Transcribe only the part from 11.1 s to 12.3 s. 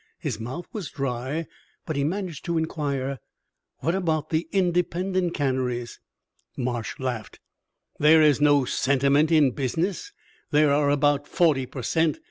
forty per cent.